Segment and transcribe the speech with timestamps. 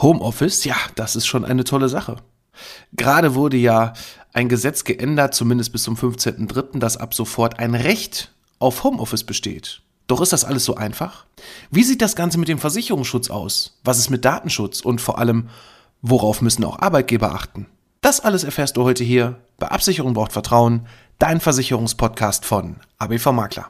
[0.00, 2.16] Homeoffice, ja, das ist schon eine tolle Sache.
[2.92, 3.92] Gerade wurde ja
[4.32, 9.82] ein Gesetz geändert, zumindest bis zum 15.03., dass ab sofort ein Recht auf Homeoffice besteht.
[10.06, 11.24] Doch ist das alles so einfach?
[11.70, 13.78] Wie sieht das Ganze mit dem Versicherungsschutz aus?
[13.84, 14.80] Was ist mit Datenschutz?
[14.80, 15.48] Und vor allem,
[16.02, 17.66] worauf müssen auch Arbeitgeber achten?
[18.02, 20.86] Das alles erfährst du heute hier bei Absicherung braucht Vertrauen,
[21.18, 23.68] dein Versicherungspodcast von ABV Makler.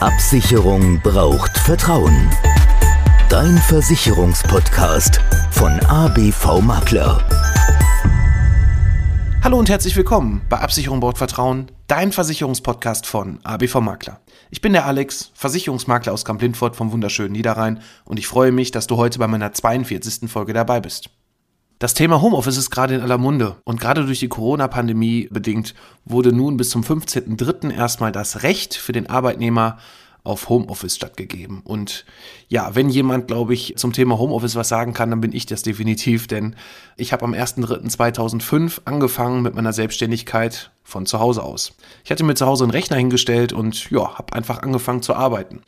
[0.00, 2.30] Absicherung braucht Vertrauen.
[3.30, 5.20] Dein Versicherungspodcast
[5.52, 7.24] von ABV Makler.
[9.44, 14.18] Hallo und herzlich willkommen bei Absicherung Bord Vertrauen, dein Versicherungspodcast von ABV Makler.
[14.50, 18.88] Ich bin der Alex, Versicherungsmakler aus Kamp-Lindfort vom wunderschönen Niederrhein und ich freue mich, dass
[18.88, 20.28] du heute bei meiner 42.
[20.28, 21.10] Folge dabei bist.
[21.78, 26.32] Das Thema Homeoffice ist gerade in aller Munde und gerade durch die Corona-Pandemie bedingt wurde
[26.32, 27.72] nun bis zum 15.03.
[27.72, 29.78] erstmal das Recht für den Arbeitnehmer
[30.22, 31.62] auf Homeoffice stattgegeben.
[31.64, 32.04] Und
[32.48, 35.62] ja, wenn jemand, glaube ich, zum Thema Homeoffice was sagen kann, dann bin ich das
[35.62, 36.56] definitiv, denn
[36.96, 41.72] ich habe am 1.3.2005 angefangen mit meiner Selbstständigkeit von zu Hause aus.
[42.04, 45.62] Ich hatte mir zu Hause einen Rechner hingestellt und ja, habe einfach angefangen zu arbeiten.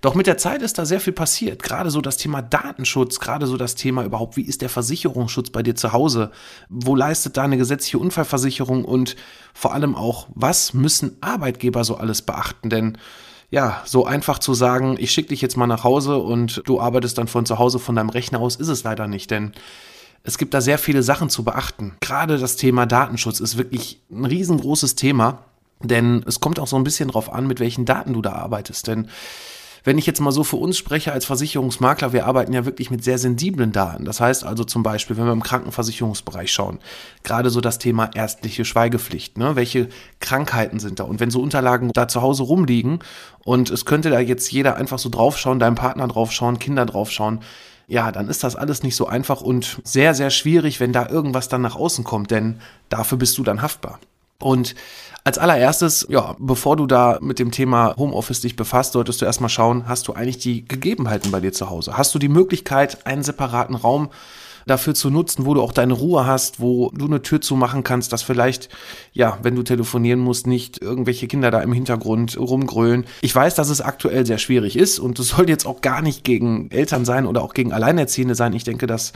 [0.00, 1.62] Doch mit der Zeit ist da sehr viel passiert.
[1.62, 5.62] Gerade so das Thema Datenschutz, gerade so das Thema überhaupt, wie ist der Versicherungsschutz bei
[5.62, 6.30] dir zu Hause?
[6.68, 8.84] Wo leistet da eine gesetzliche Unfallversicherung?
[8.84, 9.16] Und
[9.52, 12.70] vor allem auch, was müssen Arbeitgeber so alles beachten?
[12.70, 12.98] Denn
[13.50, 17.16] ja, so einfach zu sagen, ich schicke dich jetzt mal nach Hause und du arbeitest
[17.18, 19.52] dann von zu Hause von deinem Rechner aus, ist es leider nicht, denn
[20.22, 21.96] es gibt da sehr viele Sachen zu beachten.
[22.00, 25.44] Gerade das Thema Datenschutz ist wirklich ein riesengroßes Thema,
[25.80, 28.88] denn es kommt auch so ein bisschen drauf an, mit welchen Daten du da arbeitest,
[28.88, 29.08] denn
[29.88, 33.02] wenn ich jetzt mal so für uns spreche als Versicherungsmakler, wir arbeiten ja wirklich mit
[33.02, 34.04] sehr sensiblen Daten.
[34.04, 36.78] Das heißt also zum Beispiel, wenn wir im Krankenversicherungsbereich schauen,
[37.22, 39.56] gerade so das Thema ärztliche Schweigepflicht, ne?
[39.56, 39.88] welche
[40.20, 41.04] Krankheiten sind da?
[41.04, 42.98] Und wenn so Unterlagen da zu Hause rumliegen
[43.46, 47.40] und es könnte da jetzt jeder einfach so draufschauen, deinem Partner draufschauen, Kinder draufschauen,
[47.86, 51.48] ja, dann ist das alles nicht so einfach und sehr, sehr schwierig, wenn da irgendwas
[51.48, 54.00] dann nach außen kommt, denn dafür bist du dann haftbar.
[54.38, 54.74] Und
[55.28, 59.50] als allererstes, ja, bevor du da mit dem Thema Homeoffice dich befasst, solltest du erstmal
[59.50, 61.98] schauen, hast du eigentlich die Gegebenheiten bei dir zu Hause?
[61.98, 64.08] Hast du die Möglichkeit, einen separaten Raum
[64.66, 68.10] dafür zu nutzen, wo du auch deine Ruhe hast, wo du eine Tür zumachen kannst,
[68.14, 68.70] dass vielleicht,
[69.12, 73.04] ja, wenn du telefonieren musst, nicht irgendwelche Kinder da im Hintergrund rumgrölen.
[73.20, 76.24] Ich weiß, dass es aktuell sehr schwierig ist und es soll jetzt auch gar nicht
[76.24, 78.54] gegen Eltern sein oder auch gegen Alleinerziehende sein.
[78.54, 79.12] Ich denke, dass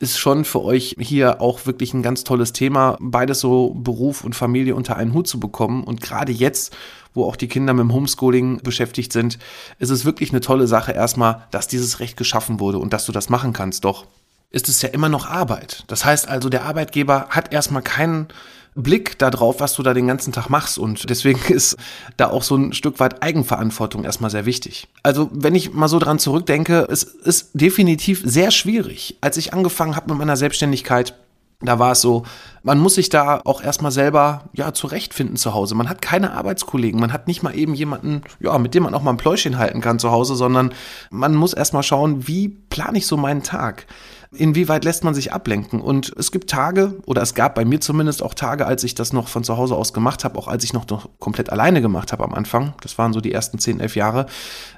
[0.00, 4.34] ist schon für euch hier auch wirklich ein ganz tolles Thema, beides so Beruf und
[4.34, 5.84] Familie unter einen Hut zu bekommen.
[5.84, 6.74] Und gerade jetzt,
[7.12, 9.38] wo auch die Kinder mit dem Homeschooling beschäftigt sind,
[9.78, 13.12] ist es wirklich eine tolle Sache erstmal, dass dieses Recht geschaffen wurde und dass du
[13.12, 13.84] das machen kannst.
[13.84, 14.06] Doch
[14.50, 15.84] ist es ja immer noch Arbeit.
[15.88, 18.28] Das heißt also, der Arbeitgeber hat erstmal keinen
[18.74, 20.78] Blick darauf, was du da den ganzen Tag machst.
[20.78, 21.76] Und deswegen ist
[22.16, 24.88] da auch so ein Stück weit Eigenverantwortung erstmal sehr wichtig.
[25.02, 29.16] Also wenn ich mal so dran zurückdenke, es ist definitiv sehr schwierig.
[29.20, 31.14] Als ich angefangen habe mit meiner Selbstständigkeit,
[31.62, 32.24] da war es so,
[32.62, 35.74] man muss sich da auch erstmal selber ja zurechtfinden zu Hause.
[35.74, 39.02] Man hat keine Arbeitskollegen, man hat nicht mal eben jemanden, ja, mit dem man auch
[39.02, 40.72] mal ein Pläuschen halten kann zu Hause, sondern
[41.10, 43.86] man muss erstmal schauen, wie plane ich so meinen Tag?
[44.32, 45.80] Inwieweit lässt man sich ablenken?
[45.80, 49.12] Und es gibt Tage, oder es gab bei mir zumindest auch Tage, als ich das
[49.12, 52.12] noch von zu Hause aus gemacht habe, auch als ich noch, noch komplett alleine gemacht
[52.12, 54.26] habe am Anfang, das waren so die ersten 10, 11 Jahre,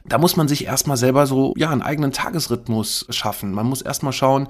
[0.04, 3.52] da muss man sich erstmal selber so, ja, einen eigenen Tagesrhythmus schaffen.
[3.52, 4.48] Man muss erstmal schauen,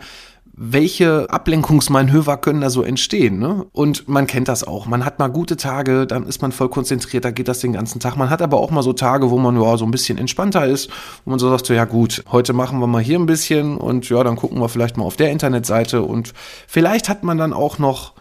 [0.54, 3.38] welche Ablenkungsmanöver können da so entstehen.
[3.38, 3.64] Ne?
[3.72, 4.86] Und man kennt das auch.
[4.86, 8.00] Man hat mal gute Tage, dann ist man voll konzentriert, da geht das den ganzen
[8.00, 8.16] Tag.
[8.16, 10.90] Man hat aber auch mal so Tage, wo man ja so ein bisschen entspannter ist,
[11.24, 14.08] wo man so sagt, so, ja gut, heute machen wir mal hier ein bisschen und
[14.10, 16.34] ja, dann gucken wir vielleicht mal auf der Internetseite und
[16.66, 18.12] vielleicht hat man dann auch noch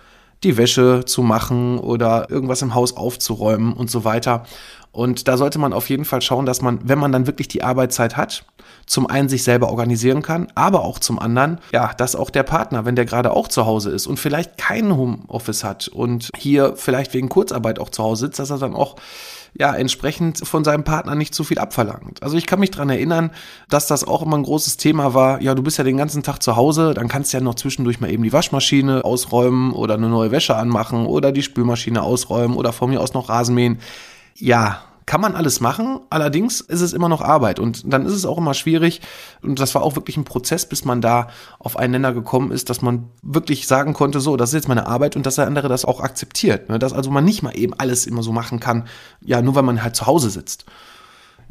[0.44, 4.44] die Wäsche zu machen oder irgendwas im Haus aufzuräumen und so weiter.
[4.92, 7.64] Und da sollte man auf jeden Fall schauen, dass man, wenn man dann wirklich die
[7.64, 8.46] Arbeitszeit hat,
[8.86, 12.86] zum einen sich selber organisieren kann, aber auch zum anderen, ja, dass auch der Partner,
[12.86, 17.14] wenn der gerade auch zu Hause ist und vielleicht kein Homeoffice hat und hier vielleicht
[17.14, 18.96] wegen Kurzarbeit auch zu Hause sitzt, dass er dann auch
[19.54, 22.24] ja, entsprechend von seinem Partner nicht zu viel abverlangt.
[22.24, 23.32] Also ich kann mich dran erinnern,
[23.70, 25.42] dass das auch immer ein großes Thema war.
[25.42, 28.00] Ja, du bist ja den ganzen Tag zu Hause, dann kannst du ja noch zwischendurch
[28.00, 32.72] mal eben die Waschmaschine ausräumen oder eine neue Wäsche anmachen oder die Spülmaschine ausräumen oder
[32.72, 33.80] von mir aus noch Rasenmähen.
[34.36, 34.82] Ja,
[35.12, 38.38] kann man alles machen, allerdings ist es immer noch Arbeit und dann ist es auch
[38.38, 39.02] immer schwierig
[39.42, 41.28] und das war auch wirklich ein Prozess, bis man da
[41.60, 44.88] auf einen Nenner gekommen ist, dass man wirklich sagen konnte, so, das ist jetzt meine
[44.88, 46.80] Arbeit und dass der andere das auch akzeptiert, ne?
[46.80, 48.88] dass also man nicht mal eben alles immer so machen kann,
[49.20, 50.64] ja, nur weil man halt zu Hause sitzt.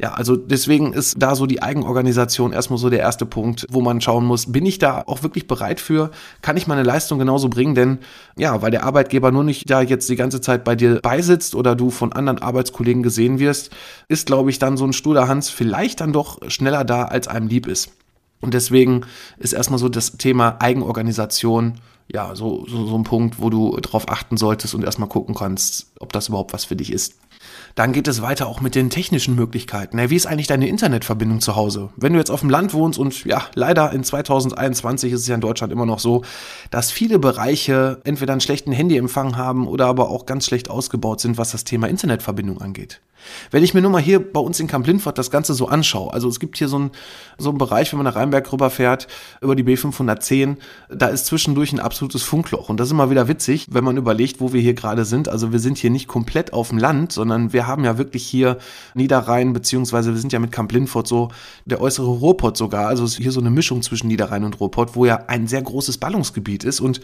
[0.01, 4.01] Ja, also deswegen ist da so die Eigenorganisation erstmal so der erste Punkt, wo man
[4.01, 6.09] schauen muss, bin ich da auch wirklich bereit für?
[6.41, 7.75] Kann ich meine Leistung genauso bringen?
[7.75, 7.99] Denn
[8.35, 11.75] ja, weil der Arbeitgeber nur nicht da jetzt die ganze Zeit bei dir beisitzt oder
[11.75, 13.69] du von anderen Arbeitskollegen gesehen wirst,
[14.07, 17.45] ist, glaube ich, dann so ein Studer Hans vielleicht dann doch schneller da, als einem
[17.45, 17.91] lieb ist.
[18.39, 19.01] Und deswegen
[19.37, 21.75] ist erstmal so das Thema Eigenorganisation
[22.11, 25.91] ja so, so, so ein Punkt, wo du drauf achten solltest und erstmal gucken kannst,
[25.99, 27.13] ob das überhaupt was für dich ist.
[27.75, 29.97] Dann geht es weiter auch mit den technischen Möglichkeiten.
[30.09, 31.89] Wie ist eigentlich deine Internetverbindung zu Hause?
[31.95, 35.35] Wenn du jetzt auf dem Land wohnst und ja, leider in 2021 ist es ja
[35.35, 36.23] in Deutschland immer noch so,
[36.69, 41.37] dass viele Bereiche entweder einen schlechten Handyempfang haben oder aber auch ganz schlecht ausgebaut sind,
[41.37, 43.01] was das Thema Internetverbindung angeht.
[43.51, 46.13] Wenn ich mir nur mal hier bei uns in Kamp Lindfort das Ganze so anschaue,
[46.13, 46.91] also es gibt hier so einen,
[47.37, 49.07] so einen Bereich, wenn man nach Rheinberg rüberfährt,
[49.41, 50.57] über die B510,
[50.89, 52.69] da ist zwischendurch ein absolutes Funkloch.
[52.69, 55.29] Und das ist immer wieder witzig, wenn man überlegt, wo wir hier gerade sind.
[55.29, 58.57] Also wir sind hier nicht komplett auf dem Land, sondern wir haben ja wirklich hier
[58.93, 61.29] Niederrhein, beziehungsweise wir sind ja mit Kamp Lindfort so
[61.65, 62.87] der äußere Ruhrpott sogar.
[62.87, 66.63] Also hier so eine Mischung zwischen Niederrhein und Ruhrpott, wo ja ein sehr großes Ballungsgebiet
[66.63, 67.01] ist und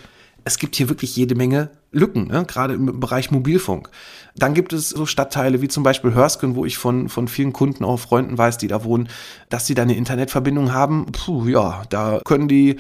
[0.48, 2.46] es gibt hier wirklich jede Menge Lücken, ne?
[2.46, 3.90] gerade im Bereich Mobilfunk.
[4.36, 7.84] Dann gibt es so Stadtteile wie zum Beispiel Hörsken, wo ich von, von vielen Kunden,
[7.84, 9.10] auch Freunden weiß, die da wohnen,
[9.50, 11.08] dass sie da eine Internetverbindung haben.
[11.12, 12.78] Puh, ja, da können die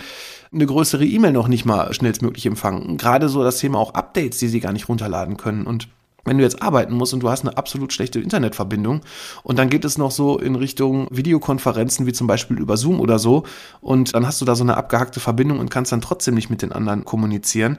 [0.54, 2.98] eine größere E-Mail noch nicht mal schnellstmöglich empfangen.
[2.98, 5.68] Gerade so das Thema auch Updates, die sie gar nicht runterladen können.
[5.68, 5.90] Und
[6.28, 9.02] wenn du jetzt arbeiten musst und du hast eine absolut schlechte Internetverbindung
[9.44, 13.20] und dann geht es noch so in Richtung Videokonferenzen wie zum Beispiel über Zoom oder
[13.20, 13.44] so
[13.82, 16.62] und dann hast du da so eine abgehackte Verbindung und kannst dann trotzdem nicht mit
[16.62, 17.78] den anderen kommunizieren,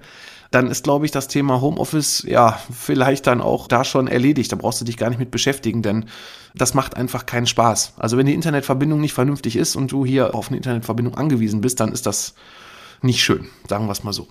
[0.51, 4.51] dann ist, glaube ich, das Thema Homeoffice ja vielleicht dann auch da schon erledigt.
[4.51, 6.07] Da brauchst du dich gar nicht mit beschäftigen, denn
[6.55, 7.95] das macht einfach keinen Spaß.
[7.99, 11.81] Also wenn die Internetverbindung nicht vernünftig ist und du hier auf eine Internetverbindung angewiesen bist,
[11.81, 12.35] dann ist das
[13.03, 14.27] nicht schön, sagen wir es mal so.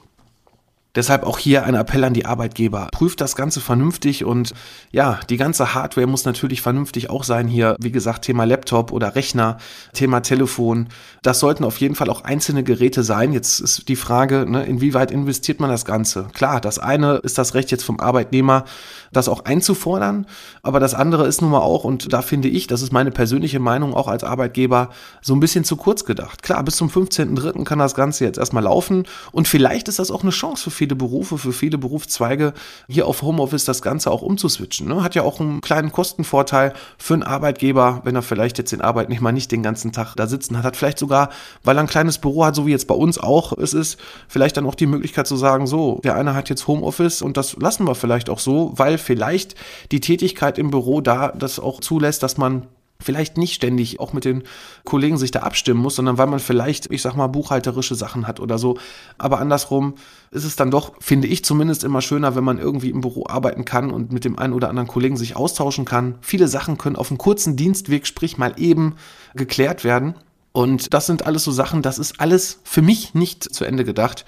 [0.97, 2.87] Deshalb auch hier ein Appell an die Arbeitgeber.
[2.91, 4.55] Prüft das Ganze vernünftig und
[4.91, 7.75] ja, die ganze Hardware muss natürlich vernünftig auch sein hier.
[7.79, 9.57] Wie gesagt, Thema Laptop oder Rechner,
[9.93, 10.87] Thema Telefon.
[11.21, 13.31] Das sollten auf jeden Fall auch einzelne Geräte sein.
[13.31, 16.29] Jetzt ist die Frage, ne, inwieweit investiert man das Ganze?
[16.33, 18.65] Klar, das eine ist das Recht jetzt vom Arbeitnehmer,
[19.13, 20.25] das auch einzufordern.
[20.63, 23.59] Aber das andere ist nun mal auch, und da finde ich, das ist meine persönliche
[23.59, 24.89] Meinung auch als Arbeitgeber,
[25.21, 26.41] so ein bisschen zu kurz gedacht.
[26.41, 27.65] Klar, bis zum 15.03.
[27.65, 30.95] kann das Ganze jetzt erstmal laufen und vielleicht ist das auch eine Chance für viele
[30.95, 32.53] Berufe, für viele Berufszweige,
[32.87, 34.87] hier auf Homeoffice das Ganze auch umzuswitchen.
[34.87, 35.03] Ne?
[35.03, 39.33] Hat ja auch einen kleinen Kostenvorteil für einen Arbeitgeber, wenn er vielleicht jetzt den Arbeitnehmer
[39.33, 41.29] nicht den ganzen Tag da sitzen hat, hat vielleicht sogar,
[41.65, 43.99] weil er ein kleines Büro hat, so wie jetzt bei uns auch es ist,
[44.29, 47.57] vielleicht dann auch die Möglichkeit zu sagen, so, der eine hat jetzt Homeoffice und das
[47.57, 49.55] lassen wir vielleicht auch so, weil vielleicht
[49.91, 52.63] die Tätigkeit im Büro da das auch zulässt, dass man
[52.99, 54.43] vielleicht nicht ständig auch mit den
[54.83, 58.39] Kollegen sich da abstimmen muss, sondern weil man vielleicht, ich sag mal, buchhalterische Sachen hat
[58.39, 58.77] oder so.
[59.17, 59.95] Aber andersrum
[60.31, 63.65] ist es dann doch, finde ich zumindest immer schöner, wenn man irgendwie im Büro arbeiten
[63.65, 66.15] kann und mit dem einen oder anderen Kollegen sich austauschen kann.
[66.21, 68.95] Viele Sachen können auf einem kurzen Dienstweg, sprich mal eben,
[69.35, 70.15] geklärt werden.
[70.51, 74.25] Und das sind alles so Sachen, das ist alles für mich nicht zu Ende gedacht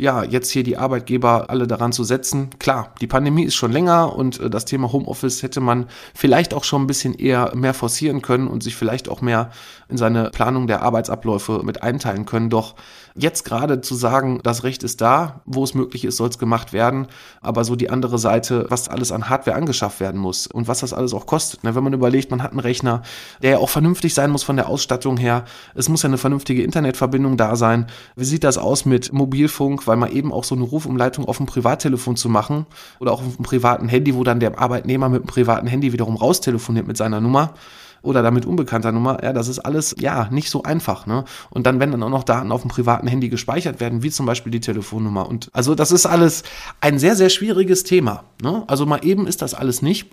[0.00, 2.50] ja, jetzt hier die Arbeitgeber alle daran zu setzen.
[2.58, 6.64] Klar, die Pandemie ist schon länger und äh, das Thema Homeoffice hätte man vielleicht auch
[6.64, 9.50] schon ein bisschen eher mehr forcieren können und sich vielleicht auch mehr
[9.88, 12.48] in seine Planung der Arbeitsabläufe mit einteilen können.
[12.48, 12.74] Doch
[13.14, 16.72] jetzt gerade zu sagen, das Recht ist da, wo es möglich ist, soll es gemacht
[16.72, 17.06] werden.
[17.40, 20.92] Aber so die andere Seite, was alles an Hardware angeschafft werden muss und was das
[20.92, 21.64] alles auch kostet.
[21.64, 21.74] Ne?
[21.74, 23.02] Wenn man überlegt, man hat einen Rechner,
[23.42, 25.44] der ja auch vernünftig sein muss von der Ausstattung her.
[25.74, 27.86] Es muss ja eine vernünftige Internetverbindung da sein.
[28.16, 31.46] Wie sieht das aus mit Mobilfunk, weil man eben auch so eine Rufumleitung auf dem
[31.46, 32.66] Privattelefon zu machen
[32.98, 36.16] oder auch auf dem privaten Handy, wo dann der Arbeitnehmer mit dem privaten Handy wiederum
[36.16, 37.54] raustelefoniert mit seiner Nummer
[38.02, 41.24] oder damit unbekannter Nummer, ja, das ist alles, ja, nicht so einfach, ne?
[41.50, 44.26] Und dann, wenn dann auch noch Daten auf dem privaten Handy gespeichert werden, wie zum
[44.26, 45.28] Beispiel die Telefonnummer.
[45.28, 46.42] Und also das ist alles
[46.80, 48.24] ein sehr, sehr schwieriges Thema.
[48.42, 48.64] Ne?
[48.66, 50.10] Also mal eben ist das alles nicht.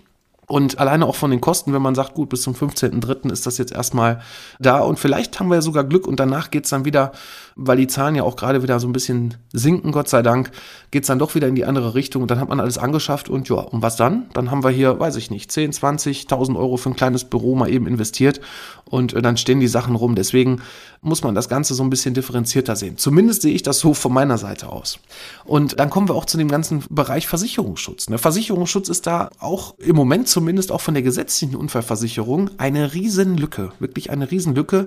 [0.48, 3.30] Und alleine auch von den Kosten, wenn man sagt, gut, bis zum 15.03.
[3.30, 4.22] ist das jetzt erstmal
[4.58, 7.12] da und vielleicht haben wir ja sogar Glück und danach geht's dann wieder,
[7.54, 10.50] weil die Zahlen ja auch gerade wieder so ein bisschen sinken, Gott sei Dank,
[10.90, 13.46] geht's dann doch wieder in die andere Richtung und dann hat man alles angeschafft und
[13.50, 14.30] ja, und was dann?
[14.32, 17.68] Dann haben wir hier, weiß ich nicht, 10, 20.000 Euro für ein kleines Büro mal
[17.68, 18.40] eben investiert
[18.88, 20.14] und äh, dann stehen die Sachen rum.
[20.14, 20.60] Deswegen
[21.00, 22.96] muss man das Ganze so ein bisschen differenzierter sehen.
[22.98, 24.98] Zumindest sehe ich das so von meiner Seite aus.
[25.44, 28.08] Und dann kommen wir auch zu dem ganzen Bereich Versicherungsschutz.
[28.08, 28.18] Ne?
[28.18, 33.72] Versicherungsschutz ist da auch im Moment zumindest auch von der gesetzlichen Unfallversicherung eine Riesenlücke.
[33.78, 34.86] Wirklich eine Riesenlücke,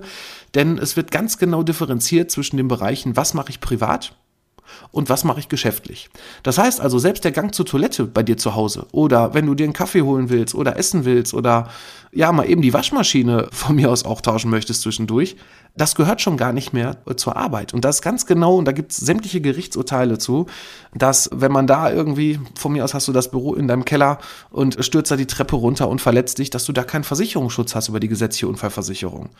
[0.54, 4.14] denn es wird ganz genau differenziert zwischen den Bereichen, was mache ich privat
[4.90, 6.10] und was mache ich geschäftlich.
[6.42, 9.54] Das heißt also, selbst der Gang zur Toilette bei dir zu Hause oder wenn du
[9.54, 11.68] dir einen Kaffee holen willst oder essen willst oder
[12.12, 15.36] ja, mal eben die Waschmaschine von mir aus auch tauschen möchtest zwischendurch,
[15.74, 17.72] das gehört schon gar nicht mehr zur Arbeit.
[17.72, 20.46] Und das ganz genau, und da gibt es sämtliche Gerichtsurteile zu,
[20.94, 24.18] dass wenn man da irgendwie, von mir aus hast du das Büro in deinem Keller
[24.50, 27.88] und stürzt da die Treppe runter und verletzt dich, dass du da keinen Versicherungsschutz hast
[27.88, 29.30] über die gesetzliche Unfallversicherung.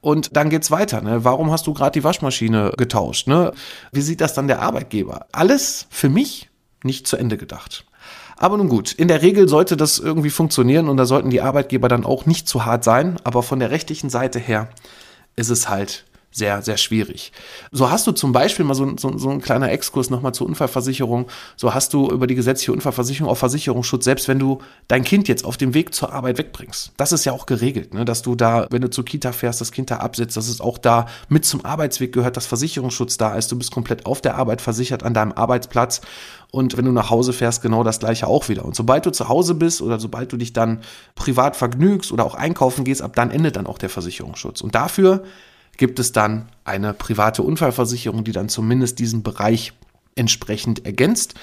[0.00, 1.00] Und dann geht's weiter.
[1.02, 1.24] Ne?
[1.24, 3.28] Warum hast du gerade die Waschmaschine getauscht?
[3.28, 3.52] Ne?
[3.92, 5.26] Wie sieht das dann der Arbeitgeber?
[5.30, 6.50] Alles für mich
[6.82, 7.86] nicht zu Ende gedacht.
[8.38, 11.88] Aber nun gut, in der Regel sollte das irgendwie funktionieren und da sollten die Arbeitgeber
[11.88, 14.68] dann auch nicht zu hart sein, aber von der rechtlichen Seite her
[15.36, 16.04] ist es halt
[16.36, 17.32] sehr, sehr schwierig.
[17.72, 21.28] So hast du zum Beispiel mal so, so, so ein kleiner Exkurs nochmal zur Unfallversicherung.
[21.56, 25.46] So hast du über die gesetzliche Unfallversicherung auch Versicherungsschutz, selbst wenn du dein Kind jetzt
[25.46, 26.92] auf dem Weg zur Arbeit wegbringst.
[26.98, 28.04] Das ist ja auch geregelt, ne?
[28.04, 30.76] dass du da, wenn du zur Kita fährst, das Kind da absetzt, dass es auch
[30.76, 33.50] da mit zum Arbeitsweg gehört, dass Versicherungsschutz da ist.
[33.50, 36.02] Du bist komplett auf der Arbeit versichert an deinem Arbeitsplatz.
[36.50, 38.66] Und wenn du nach Hause fährst, genau das gleiche auch wieder.
[38.66, 40.82] Und sobald du zu Hause bist oder sobald du dich dann
[41.14, 44.60] privat vergnügst oder auch einkaufen gehst, ab dann endet dann auch der Versicherungsschutz.
[44.60, 45.24] Und dafür
[45.76, 49.72] gibt es dann eine private Unfallversicherung, die dann zumindest diesen Bereich
[50.14, 51.34] entsprechend ergänzt.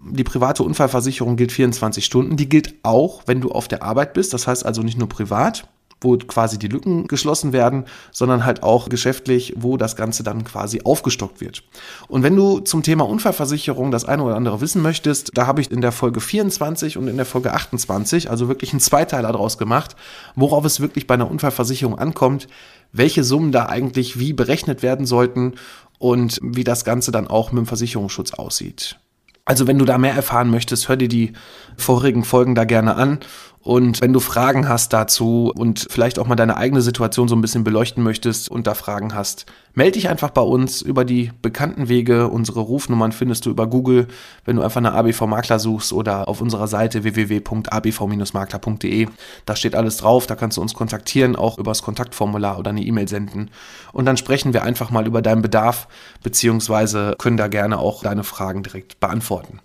[0.00, 2.36] Die private Unfallversicherung gilt 24 Stunden.
[2.36, 4.34] Die gilt auch, wenn du auf der Arbeit bist.
[4.34, 5.68] Das heißt also nicht nur privat,
[6.00, 10.82] wo quasi die Lücken geschlossen werden, sondern halt auch geschäftlich, wo das Ganze dann quasi
[10.84, 11.62] aufgestockt wird.
[12.08, 15.70] Und wenn du zum Thema Unfallversicherung das eine oder andere wissen möchtest, da habe ich
[15.70, 19.96] in der Folge 24 und in der Folge 28, also wirklich einen Zweiteiler daraus gemacht,
[20.34, 22.46] worauf es wirklich bei einer Unfallversicherung ankommt,
[22.92, 25.54] welche Summen da eigentlich wie berechnet werden sollten
[25.98, 28.98] und wie das Ganze dann auch mit dem Versicherungsschutz aussieht.
[29.46, 31.32] Also wenn du da mehr erfahren möchtest, hör dir die
[31.76, 33.20] vorigen Folgen da gerne an
[33.66, 37.40] und wenn du Fragen hast dazu und vielleicht auch mal deine eigene Situation so ein
[37.40, 41.88] bisschen beleuchten möchtest und da Fragen hast, melde dich einfach bei uns über die bekannten
[41.88, 42.28] Wege.
[42.28, 44.06] Unsere Rufnummern findest du über Google,
[44.44, 49.08] wenn du einfach eine ABV Makler suchst oder auf unserer Seite www.abv-makler.de.
[49.46, 53.08] Da steht alles drauf, da kannst du uns kontaktieren, auch übers Kontaktformular oder eine E-Mail
[53.08, 53.50] senden.
[53.92, 55.88] Und dann sprechen wir einfach mal über deinen Bedarf,
[56.22, 59.58] beziehungsweise können da gerne auch deine Fragen direkt beantworten.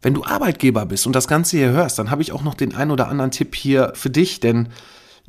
[0.00, 2.74] Wenn du Arbeitgeber bist und das Ganze hier hörst, dann habe ich auch noch den
[2.74, 4.68] ein oder anderen Tipp hier für dich, denn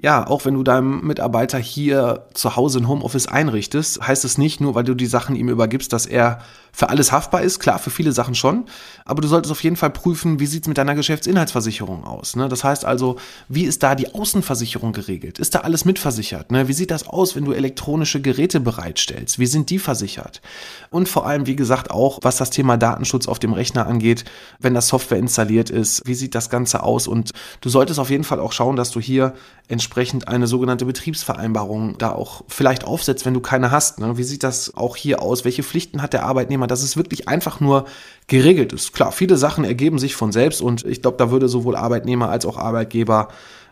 [0.02, 4.62] ja, auch wenn du deinem Mitarbeiter hier zu Hause ein Homeoffice einrichtest, heißt es nicht
[4.62, 6.40] nur, weil du die Sachen ihm übergibst, dass er
[6.72, 7.60] für alles haftbar ist.
[7.60, 8.66] Klar, für viele Sachen schon.
[9.04, 12.36] Aber du solltest auf jeden Fall prüfen, wie sieht es mit deiner Geschäftsinhaltsversicherung aus.
[12.36, 12.48] Ne?
[12.48, 13.18] Das heißt also,
[13.50, 15.40] wie ist da die Außenversicherung geregelt?
[15.40, 16.52] Ist da alles mitversichert?
[16.52, 16.68] Ne?
[16.68, 19.40] Wie sieht das aus, wenn du elektronische Geräte bereitstellst?
[19.40, 20.42] Wie sind die versichert?
[20.90, 24.24] Und vor allem, wie gesagt, auch, was das Thema Datenschutz auf dem Rechner angeht,
[24.60, 27.08] wenn das Software installiert ist, wie sieht das Ganze aus?
[27.08, 29.34] Und du solltest auf jeden Fall auch schauen, dass du hier
[29.70, 34.00] entsprechend eine sogenannte Betriebsvereinbarung da auch vielleicht aufsetzt, wenn du keine hast.
[34.00, 34.18] Ne?
[34.18, 35.46] Wie sieht das auch hier aus?
[35.46, 37.86] Welche Pflichten hat der Arbeitnehmer, dass es wirklich einfach nur
[38.26, 38.94] geregelt ist?
[38.94, 42.48] Klar, viele Sachen ergeben sich von selbst und ich glaube, da würde sowohl Arbeitnehmer als
[42.48, 43.28] auch Arbeitgeber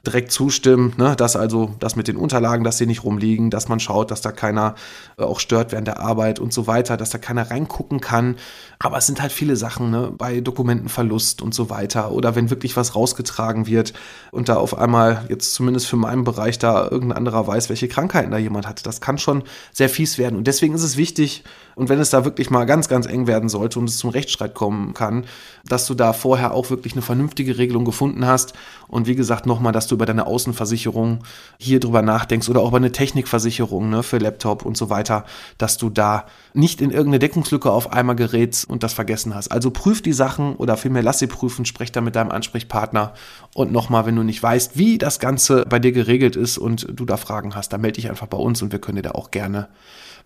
[0.07, 1.15] direkt zustimmen, ne?
[1.15, 4.31] dass also das mit den Unterlagen, dass sie nicht rumliegen, dass man schaut, dass da
[4.31, 4.75] keiner
[5.17, 8.37] äh, auch stört während der Arbeit und so weiter, dass da keiner reingucken kann.
[8.79, 10.11] Aber es sind halt viele Sachen ne?
[10.17, 13.93] bei Dokumentenverlust und so weiter oder wenn wirklich was rausgetragen wird
[14.31, 18.31] und da auf einmal jetzt zumindest für meinen Bereich da irgendein anderer weiß, welche Krankheiten
[18.31, 18.85] da jemand hat.
[18.85, 21.43] Das kann schon sehr fies werden und deswegen ist es wichtig
[21.77, 24.55] und wenn es da wirklich mal ganz, ganz eng werden sollte und es zum Rechtsstreit
[24.55, 25.25] kommen kann,
[25.63, 28.53] dass du da vorher auch wirklich eine vernünftige Regelung gefunden hast
[28.87, 31.19] und wie gesagt nochmal, dass du über deine Außenversicherung
[31.59, 35.23] hier drüber nachdenkst oder auch über eine Technikversicherung ne, für Laptop und so weiter,
[35.59, 39.49] dass du da nicht in irgendeine Deckungslücke auf einmal gerätst und das vergessen hast.
[39.49, 43.13] Also prüf die Sachen oder vielmehr lass sie prüfen, sprech da mit deinem Ansprechpartner
[43.53, 47.05] und nochmal, wenn du nicht weißt, wie das Ganze bei dir geregelt ist und du
[47.05, 49.29] da Fragen hast, dann melde dich einfach bei uns und wir können dir da auch
[49.29, 49.67] gerne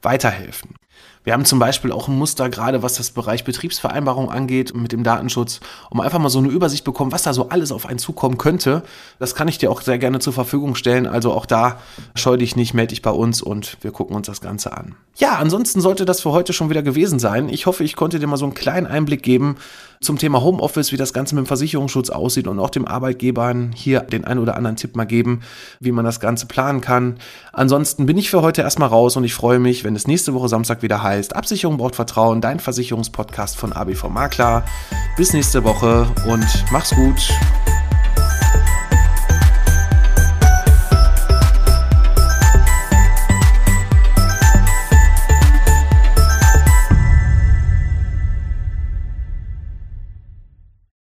[0.01, 0.75] weiterhelfen.
[1.24, 5.03] Wir haben zum Beispiel auch ein Muster, gerade was das Bereich Betriebsvereinbarung angeht, mit dem
[5.03, 8.38] Datenschutz, um einfach mal so eine Übersicht bekommen, was da so alles auf einen zukommen
[8.38, 8.83] könnte.
[9.19, 11.07] Das kann ich dir auch sehr gerne zur Verfügung stellen.
[11.07, 11.79] Also auch da
[12.15, 14.95] scheu dich nicht, melde dich bei uns und wir gucken uns das Ganze an.
[15.17, 17.50] Ja, ansonsten sollte das für heute schon wieder gewesen sein.
[17.50, 19.57] Ich hoffe, ich konnte dir mal so einen kleinen Einblick geben
[20.01, 24.00] zum Thema Homeoffice, wie das Ganze mit dem Versicherungsschutz aussieht und auch dem Arbeitgebern hier
[24.00, 25.41] den einen oder anderen Tipp mal geben,
[25.79, 27.17] wie man das Ganze planen kann.
[27.53, 30.50] Ansonsten bin ich für heute erstmal raus und ich freue mich, wenn es nächste Woche
[30.50, 34.63] Samstag wieder heißt, Absicherung braucht Vertrauen, dein Versicherungspodcast von ABV Makler.
[35.17, 37.29] Bis nächste Woche und mach's gut.